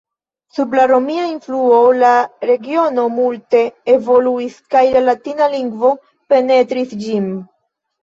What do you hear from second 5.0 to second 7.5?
latina lingvo penetris ĝin.